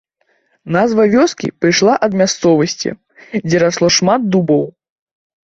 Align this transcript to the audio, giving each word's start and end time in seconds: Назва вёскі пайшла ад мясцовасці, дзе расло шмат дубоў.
Назва 0.75 1.03
вёскі 1.15 1.47
пайшла 1.65 1.93
ад 2.07 2.11
мясцовасці, 2.23 2.89
дзе 3.47 3.57
расло 3.67 3.93
шмат 4.01 4.21
дубоў. 4.35 4.67